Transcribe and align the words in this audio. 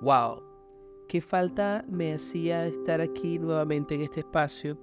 wow, 0.00 0.42
qué 1.08 1.20
falta 1.20 1.84
me 1.88 2.14
hacía 2.14 2.66
estar 2.66 3.00
aquí 3.00 3.38
nuevamente 3.38 3.94
en 3.94 4.02
este 4.02 4.20
espacio, 4.20 4.78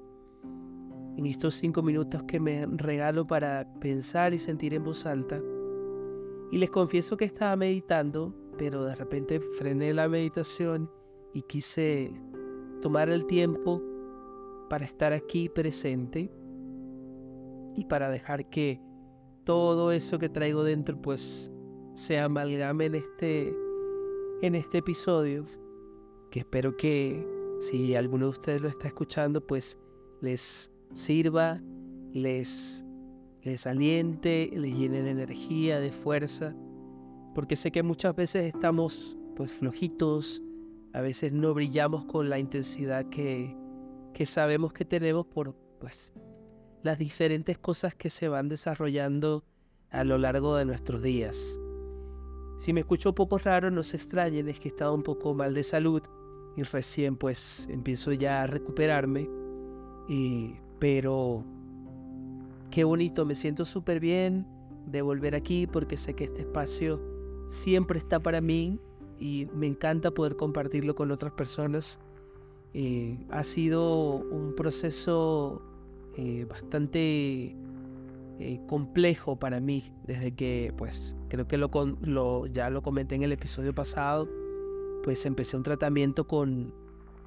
en 1.17 1.25
estos 1.25 1.55
cinco 1.55 1.81
minutos 1.81 2.23
que 2.23 2.39
me 2.39 2.65
regalo 2.65 3.25
para 3.25 3.67
pensar 3.79 4.33
y 4.33 4.37
sentir 4.37 4.73
en 4.73 4.83
voz 4.83 5.05
alta. 5.05 5.41
Y 6.51 6.57
les 6.57 6.69
confieso 6.69 7.17
que 7.17 7.25
estaba 7.25 7.55
meditando, 7.55 8.35
pero 8.57 8.85
de 8.85 8.95
repente 8.95 9.39
frené 9.39 9.93
la 9.93 10.07
meditación 10.07 10.89
y 11.33 11.41
quise 11.41 12.13
tomar 12.81 13.09
el 13.09 13.25
tiempo 13.25 13.81
para 14.69 14.85
estar 14.85 15.13
aquí 15.13 15.49
presente 15.49 16.31
y 17.75 17.85
para 17.85 18.09
dejar 18.09 18.49
que 18.49 18.81
todo 19.43 19.91
eso 19.91 20.19
que 20.19 20.29
traigo 20.29 20.63
dentro 20.63 21.01
pues 21.01 21.51
se 21.93 22.19
amalgame 22.19 22.85
en 22.85 22.95
este 22.95 23.55
en 24.41 24.55
este 24.55 24.79
episodio 24.79 25.45
que 26.31 26.39
espero 26.39 26.77
que 26.77 27.25
si 27.59 27.95
alguno 27.95 28.25
de 28.25 28.31
ustedes 28.31 28.61
lo 28.61 28.69
está 28.69 28.87
escuchando 28.87 29.45
pues 29.45 29.79
les 30.21 30.71
sirva, 30.93 31.61
les 32.13 32.83
les 33.43 33.65
aliente, 33.65 34.51
les 34.53 34.75
llene 34.75 35.01
de 35.01 35.11
energía, 35.11 35.79
de 35.79 35.93
fuerza, 35.93 36.53
porque 37.33 37.55
sé 37.55 37.71
que 37.71 37.81
muchas 37.81 38.13
veces 38.13 38.53
estamos 38.53 39.17
pues 39.37 39.53
flojitos, 39.53 40.41
a 40.91 40.99
veces 40.99 41.31
no 41.31 41.53
brillamos 41.53 42.03
con 42.05 42.29
la 42.29 42.39
intensidad 42.39 43.05
que, 43.05 43.55
que 44.13 44.25
sabemos 44.25 44.73
que 44.73 44.83
tenemos 44.83 45.25
por 45.27 45.55
pues 45.79 46.13
las 46.83 46.99
diferentes 46.99 47.57
cosas 47.57 47.95
que 47.95 48.09
se 48.09 48.27
van 48.27 48.49
desarrollando 48.49 49.45
a 49.91 50.03
lo 50.03 50.17
largo 50.17 50.57
de 50.57 50.65
nuestros 50.65 51.01
días. 51.01 51.57
Si 52.57 52.73
me 52.73 52.81
escucho 52.81 53.09
un 53.09 53.15
poco 53.15 53.37
raro, 53.37 53.69
no 53.69 53.83
se 53.83 53.97
extrañen, 53.97 54.49
es 54.49 54.59
que 54.59 54.73
he 54.77 54.87
un 54.89 55.03
poco 55.03 55.33
mal 55.33 55.53
de 55.53 55.63
salud 55.63 56.01
y 56.55 56.63
recién 56.63 57.15
pues 57.15 57.67
empiezo 57.69 58.11
ya 58.13 58.43
a 58.43 58.47
recuperarme. 58.47 59.29
Y, 60.09 60.55
pero 60.79 61.43
qué 62.71 62.83
bonito, 62.83 63.25
me 63.25 63.35
siento 63.35 63.63
súper 63.63 63.99
bien 63.99 64.47
de 64.87 65.01
volver 65.01 65.35
aquí 65.35 65.67
porque 65.67 65.97
sé 65.97 66.15
que 66.15 66.23
este 66.25 66.41
espacio 66.41 66.99
siempre 67.47 67.99
está 67.99 68.19
para 68.19 68.41
mí 68.41 68.79
y 69.19 69.47
me 69.53 69.67
encanta 69.67 70.11
poder 70.11 70.35
compartirlo 70.35 70.95
con 70.95 71.11
otras 71.11 71.33
personas. 71.33 71.99
Eh, 72.73 73.17
ha 73.29 73.43
sido 73.43 74.15
un 74.15 74.55
proceso 74.55 75.61
eh, 76.15 76.45
bastante 76.49 77.55
eh, 78.39 78.59
complejo 78.67 79.37
para 79.37 79.59
mí 79.59 79.93
desde 80.05 80.31
que, 80.33 80.73
pues, 80.77 81.15
creo 81.29 81.47
que 81.47 81.57
lo, 81.57 82.45
ya 82.47 82.69
lo 82.69 82.81
comenté 82.81 83.15
en 83.15 83.23
el 83.23 83.31
episodio 83.31 83.73
pasado, 83.73 84.29
pues 85.03 85.25
empecé 85.25 85.57
un 85.57 85.63
tratamiento 85.63 86.27
con, 86.27 86.73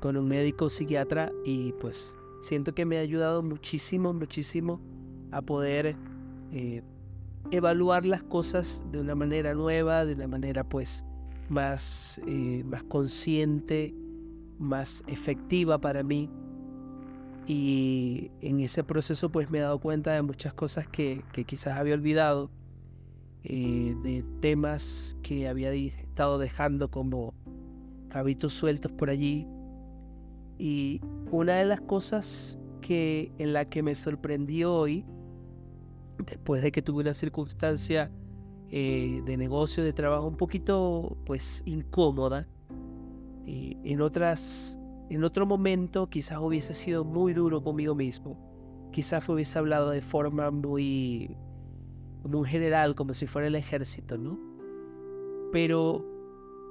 con 0.00 0.16
un 0.16 0.28
médico 0.28 0.68
psiquiatra 0.68 1.32
y 1.44 1.72
pues 1.72 2.16
siento 2.40 2.74
que 2.74 2.84
me 2.84 2.98
ha 2.98 3.00
ayudado 3.00 3.42
muchísimo, 3.42 4.12
muchísimo 4.12 4.80
a 5.30 5.42
poder 5.42 5.96
eh, 6.52 6.82
evaluar 7.50 8.04
las 8.06 8.22
cosas 8.22 8.84
de 8.90 9.00
una 9.00 9.14
manera 9.14 9.54
nueva, 9.54 10.04
de 10.04 10.14
una 10.14 10.26
manera 10.26 10.68
pues 10.68 11.04
más, 11.48 12.20
eh, 12.26 12.64
más 12.64 12.82
consciente, 12.84 13.94
más 14.58 15.02
efectiva 15.06 15.80
para 15.80 16.02
mí. 16.02 16.30
Y 17.52 18.30
en 18.42 18.60
ese 18.60 18.84
proceso 18.84 19.32
pues 19.32 19.50
me 19.50 19.58
he 19.58 19.60
dado 19.60 19.80
cuenta 19.80 20.12
de 20.12 20.22
muchas 20.22 20.54
cosas 20.54 20.86
que, 20.86 21.24
que 21.32 21.42
quizás 21.42 21.76
había 21.76 21.94
olvidado, 21.94 22.48
eh, 23.42 23.96
de 24.04 24.24
temas 24.38 25.16
que 25.20 25.48
había 25.48 25.72
estado 25.72 26.38
dejando 26.38 26.92
como 26.92 27.34
cabitos 28.08 28.52
sueltos 28.52 28.92
por 28.92 29.10
allí. 29.10 29.48
Y 30.58 31.00
una 31.32 31.54
de 31.54 31.64
las 31.64 31.80
cosas 31.80 32.56
que 32.82 33.32
en 33.38 33.52
la 33.52 33.64
que 33.64 33.82
me 33.82 33.96
sorprendió 33.96 34.72
hoy 34.72 35.04
después 36.24 36.62
de 36.62 36.70
que 36.70 36.82
tuve 36.82 37.00
una 37.00 37.14
circunstancia 37.14 38.12
eh, 38.68 39.22
de 39.26 39.36
negocio, 39.36 39.82
de 39.82 39.92
trabajo 39.92 40.28
un 40.28 40.36
poquito 40.36 41.16
pues 41.26 41.64
incómoda, 41.66 42.46
y 43.44 43.76
en 43.82 44.02
otras, 44.02 44.79
en 45.10 45.24
otro 45.24 45.46
momento 45.46 46.08
quizás 46.08 46.38
hubiese 46.38 46.72
sido 46.72 47.04
muy 47.04 47.32
duro 47.34 47.62
conmigo 47.62 47.94
mismo, 47.94 48.38
quizás 48.92 49.28
hubiese 49.28 49.58
hablado 49.58 49.90
de 49.90 50.00
forma 50.00 50.50
muy, 50.50 51.36
muy 52.24 52.48
general, 52.48 52.94
como 52.94 53.14
si 53.14 53.26
fuera 53.26 53.48
el 53.48 53.54
ejército, 53.54 54.18
¿no? 54.18 54.38
Pero 55.52 56.04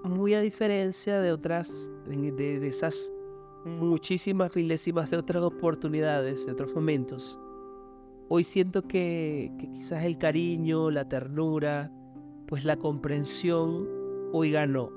muy 0.04 0.34
a 0.34 0.42
diferencia 0.42 1.20
de 1.20 1.32
otras, 1.32 1.92
de, 2.08 2.66
esas 2.68 3.12
muchísimas 3.66 4.56
milésimas 4.56 5.12
de 5.12 5.18
otras 5.18 5.44
oportunidades, 5.44 6.46
de 6.46 6.54
otros 6.54 6.74
momentos, 6.74 7.38
Hoy 8.32 8.44
siento 8.44 8.84
que, 8.84 9.52
quizás 9.74 10.04
el 10.04 10.20
cariño, 10.20 10.92
la 10.92 11.10
ternura, 11.10 11.92
pues 12.48 12.64
la 12.64 12.78
comprensión 12.78 13.88
hoy 14.32 14.52
ganó. 14.52 14.92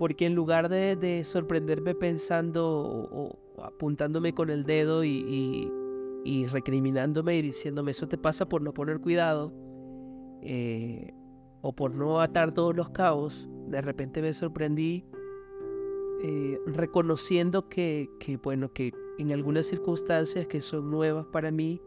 Porque 0.00 0.24
en 0.24 0.34
lugar 0.34 0.70
de, 0.70 1.22
sorprenderme 1.24 1.94
pensando 1.94 3.36
apuntándome 3.62 4.32
con 4.32 4.48
el 4.48 4.64
dedo 4.64 5.04
y, 5.04 5.70
recriminándome 6.50 7.36
y 7.36 7.42
diciéndome 7.42 7.90
eso 7.90 8.08
te 8.08 8.16
pasa 8.16 8.48
por 8.48 8.62
no 8.62 8.72
poner 8.72 8.98
cuidado 9.00 9.52
eh, 10.40 11.12
o 11.60 11.74
por 11.74 11.94
no 11.94 12.22
atar 12.22 12.54
todos 12.54 12.74
los 12.74 12.88
cabos, 12.88 13.50
de 13.68 13.82
repente 13.82 14.22
me 14.22 14.32
sorprendí 14.32 15.04
eh, 16.22 16.58
reconociendo 16.64 17.68
que, 17.68 18.08
que, 18.20 18.38
bueno, 18.38 18.72
que 18.72 18.94
en 19.18 19.32
algunas 19.32 19.66
circunstancias 19.66 20.46
que 20.46 20.62
son 20.62 20.90
nuevas 20.90 21.26
para 21.26 21.50
mí, 21.50 21.82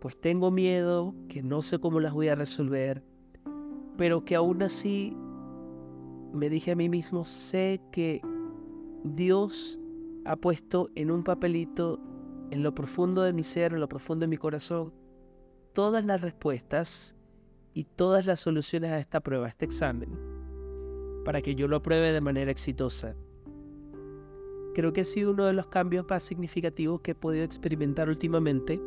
pues 0.00 0.20
tengo 0.20 0.50
miedo, 0.50 1.14
que 1.28 1.44
no 1.44 1.62
sé 1.62 1.78
cómo 1.78 2.00
las 2.00 2.14
voy 2.14 2.26
a 2.26 2.34
resolver, 2.34 3.04
pero 3.96 4.24
que 4.24 4.34
aún 4.34 4.64
así 4.64 5.16
me 6.32 6.50
dije 6.50 6.72
a 6.72 6.76
mí 6.76 6.88
mismo, 6.88 7.24
sé 7.24 7.80
que 7.90 8.20
Dios 9.04 9.78
ha 10.24 10.36
puesto 10.36 10.90
en 10.94 11.10
un 11.10 11.24
papelito, 11.24 12.00
en 12.50 12.62
lo 12.62 12.74
profundo 12.74 13.22
de 13.22 13.32
mi 13.32 13.44
ser, 13.44 13.72
en 13.72 13.80
lo 13.80 13.88
profundo 13.88 14.24
de 14.24 14.28
mi 14.28 14.36
corazón, 14.36 14.92
todas 15.72 16.04
las 16.04 16.20
respuestas 16.20 17.16
y 17.74 17.84
todas 17.84 18.26
las 18.26 18.40
soluciones 18.40 18.90
a 18.90 18.98
esta 18.98 19.20
prueba, 19.20 19.46
a 19.46 19.48
este 19.50 19.64
examen, 19.64 20.10
para 21.24 21.40
que 21.40 21.54
yo 21.54 21.68
lo 21.68 21.76
apruebe 21.76 22.12
de 22.12 22.20
manera 22.20 22.50
exitosa. 22.50 23.14
Creo 24.74 24.92
que 24.92 25.02
ha 25.02 25.04
sido 25.04 25.32
uno 25.32 25.46
de 25.46 25.52
los 25.52 25.66
cambios 25.66 26.06
más 26.08 26.22
significativos 26.22 27.00
que 27.00 27.12
he 27.12 27.14
podido 27.14 27.44
experimentar 27.44 28.08
últimamente 28.08 28.80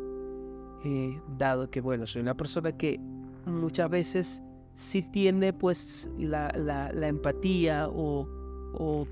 eh, 0.84 1.20
dado 1.38 1.70
que, 1.70 1.80
bueno, 1.80 2.06
soy 2.06 2.22
una 2.22 2.36
persona 2.36 2.76
que 2.76 2.98
muchas 3.46 3.88
veces 3.88 4.42
sí 4.74 5.02
tiene 5.02 5.52
pues 5.52 6.10
la, 6.18 6.90
empatía 7.06 7.88
o, 7.88 8.28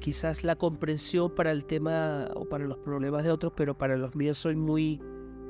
quizás 0.01 0.43
la 0.43 0.57
comprensión 0.57 1.35
para 1.35 1.51
el 1.53 1.65
tema 1.65 2.29
o 2.35 2.49
para 2.49 2.65
los 2.65 2.79
problemas 2.79 3.25
de 3.25 3.31
otros, 3.31 3.53
pero 3.55 3.77
para 3.77 3.97
los 3.97 4.15
míos 4.17 4.39
soy 4.39 4.57
muy, 4.57 5.01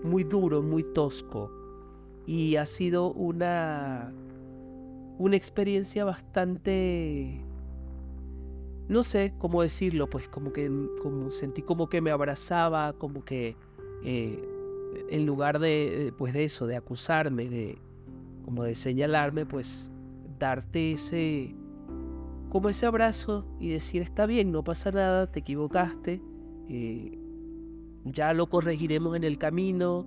muy 0.02 0.24
duro, 0.24 0.62
muy 0.62 0.82
tosco. 0.82 1.50
Y 2.26 2.56
ha 2.56 2.66
sido 2.66 3.12
una, 3.12 4.12
una 5.18 5.36
experiencia 5.36 6.04
bastante, 6.04 7.40
no 8.88 9.02
sé 9.02 9.32
cómo 9.38 9.62
decirlo, 9.62 10.10
pues 10.10 10.28
como 10.28 10.52
que 10.52 10.70
como 11.00 11.30
sentí 11.30 11.62
como 11.62 11.88
que 11.88 12.00
me 12.00 12.10
abrazaba, 12.10 12.92
como 12.92 13.24
que 13.24 13.56
eh, 14.04 14.44
en 15.08 15.24
lugar 15.24 15.60
de, 15.60 16.12
pues 16.18 16.32
de 16.32 16.44
eso, 16.44 16.66
de 16.66 16.76
acusarme, 16.76 17.48
de 17.48 17.78
como 18.44 18.64
de 18.64 18.74
señalarme, 18.74 19.46
pues 19.46 19.90
darte 20.40 20.92
ese, 20.92 21.54
como 22.48 22.68
ese 22.68 22.86
abrazo 22.86 23.46
y 23.60 23.68
decir, 23.68 24.02
está 24.02 24.26
bien, 24.26 24.50
no 24.50 24.64
pasa 24.64 24.90
nada, 24.90 25.30
te 25.30 25.38
equivocaste, 25.38 26.20
eh, 26.68 27.16
ya 28.04 28.34
lo 28.34 28.48
corregiremos 28.48 29.14
en 29.14 29.22
el 29.22 29.38
camino, 29.38 30.04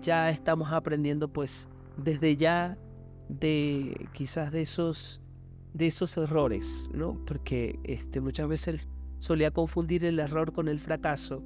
ya 0.00 0.30
estamos 0.30 0.72
aprendiendo 0.72 1.32
pues 1.32 1.68
desde 1.96 2.36
ya 2.36 2.76
de 3.28 4.08
quizás 4.12 4.50
de 4.50 4.62
esos 4.62 5.20
de 5.74 5.86
esos 5.86 6.16
errores, 6.16 6.90
¿no? 6.94 7.22
Porque 7.26 7.78
este, 7.84 8.20
muchas 8.20 8.48
veces 8.48 8.88
solía 9.18 9.50
confundir 9.50 10.04
el 10.04 10.18
error 10.18 10.52
con 10.52 10.66
el 10.66 10.80
fracaso 10.80 11.42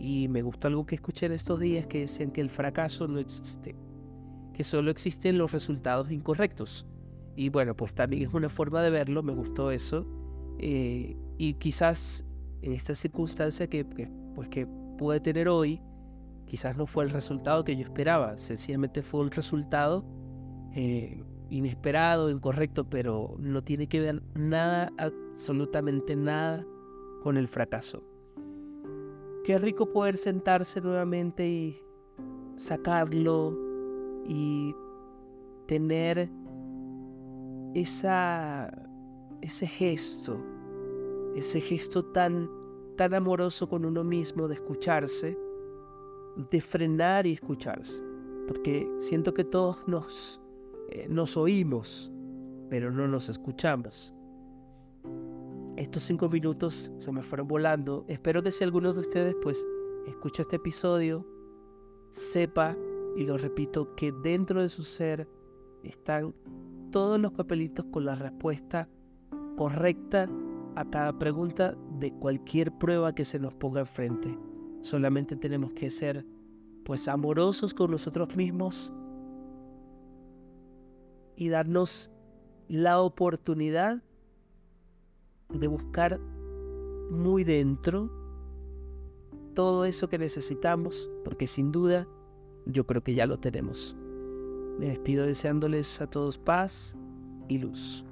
y 0.00 0.26
me 0.28 0.42
gustó 0.42 0.68
algo 0.68 0.86
que 0.86 0.94
escuché 0.94 1.26
en 1.26 1.32
estos 1.32 1.60
días 1.60 1.86
que 1.86 2.00
decían 2.00 2.30
que 2.30 2.40
el 2.40 2.50
fracaso 2.50 3.06
no 3.06 3.18
existe, 3.18 3.76
que 4.54 4.64
solo 4.64 4.90
existen 4.90 5.38
los 5.38 5.52
resultados 5.52 6.10
incorrectos. 6.10 6.86
Y 7.36 7.50
bueno, 7.50 7.76
pues 7.76 7.94
también 7.94 8.22
es 8.22 8.34
una 8.34 8.48
forma 8.48 8.82
de 8.82 8.90
verlo, 8.90 9.22
me 9.22 9.34
gustó 9.34 9.70
eso. 9.70 10.06
Eh, 10.58 11.16
y 11.36 11.54
quizás 11.54 12.24
en 12.62 12.72
esta 12.72 12.94
circunstancia 12.94 13.68
que, 13.68 13.84
pues 14.34 14.48
que 14.48 14.66
pude 14.96 15.20
tener 15.20 15.48
hoy, 15.48 15.80
quizás 16.46 16.76
no 16.76 16.86
fue 16.86 17.04
el 17.04 17.10
resultado 17.10 17.62
que 17.62 17.76
yo 17.76 17.82
esperaba, 17.82 18.38
sencillamente 18.38 19.02
fue 19.02 19.20
un 19.20 19.30
resultado 19.30 20.04
eh, 20.74 21.22
inesperado, 21.50 22.30
incorrecto, 22.30 22.88
pero 22.88 23.36
no 23.38 23.62
tiene 23.62 23.86
que 23.86 24.00
ver 24.00 24.22
nada, 24.34 24.90
absolutamente 24.98 26.16
nada 26.16 26.64
con 27.22 27.36
el 27.36 27.48
fracaso. 27.48 28.02
Qué 29.44 29.58
rico 29.58 29.92
poder 29.92 30.16
sentarse 30.16 30.80
nuevamente 30.80 31.46
y 31.46 31.80
sacarlo 32.56 33.56
y 34.26 34.74
tener 35.66 36.30
esa, 37.76 38.72
ese 39.42 39.66
gesto, 39.66 40.38
ese 41.34 41.60
gesto 41.60 42.06
tan, 42.06 42.50
tan 42.96 43.12
amoroso 43.12 43.68
con 43.68 43.84
uno 43.84 44.02
mismo 44.02 44.48
de 44.48 44.54
escucharse, 44.54 45.38
de 46.50 46.60
frenar 46.62 47.26
y 47.26 47.32
escucharse. 47.32 48.02
Porque 48.48 48.90
siento 48.98 49.34
que 49.34 49.44
todos 49.44 49.86
nos, 49.86 50.40
eh, 50.88 51.06
nos 51.10 51.36
oímos, 51.36 52.10
pero 52.70 52.90
no 52.90 53.06
nos 53.06 53.28
escuchamos. 53.28 54.14
Estos 55.76 56.04
cinco 56.04 56.30
minutos 56.30 56.90
se 56.96 57.12
me 57.12 57.22
fueron 57.22 57.46
volando. 57.46 58.06
Espero 58.08 58.42
que 58.42 58.52
si 58.52 58.64
alguno 58.64 58.94
de 58.94 59.00
ustedes 59.00 59.36
pues 59.42 59.66
escucha 60.06 60.42
este 60.42 60.56
episodio, 60.56 61.26
sepa, 62.08 62.74
y 63.16 63.26
lo 63.26 63.36
repito, 63.36 63.94
que 63.94 64.12
dentro 64.12 64.62
de 64.62 64.70
su 64.70 64.82
ser 64.82 65.28
están 65.82 66.34
todos 66.90 67.20
los 67.20 67.32
papelitos 67.32 67.86
con 67.90 68.04
la 68.04 68.14
respuesta 68.14 68.88
correcta 69.56 70.28
a 70.74 70.84
cada 70.84 71.18
pregunta 71.18 71.76
de 71.98 72.12
cualquier 72.12 72.72
prueba 72.72 73.14
que 73.14 73.24
se 73.24 73.38
nos 73.38 73.54
ponga 73.54 73.80
enfrente. 73.80 74.36
Solamente 74.82 75.36
tenemos 75.36 75.72
que 75.72 75.90
ser 75.90 76.26
pues 76.84 77.08
amorosos 77.08 77.74
con 77.74 77.90
nosotros 77.90 78.36
mismos 78.36 78.92
y 81.34 81.48
darnos 81.48 82.10
la 82.68 83.00
oportunidad 83.00 84.02
de 85.48 85.66
buscar 85.66 86.20
muy 87.10 87.44
dentro 87.44 88.10
todo 89.54 89.84
eso 89.86 90.08
que 90.08 90.18
necesitamos, 90.18 91.10
porque 91.24 91.46
sin 91.46 91.72
duda 91.72 92.06
yo 92.66 92.86
creo 92.86 93.02
que 93.02 93.14
ya 93.14 93.26
lo 93.26 93.38
tenemos. 93.38 93.96
Me 94.78 94.88
despido 94.88 95.26
deseándoles 95.26 96.00
a 96.00 96.06
todos 96.06 96.38
paz 96.38 96.96
y 97.48 97.58
luz. 97.58 98.05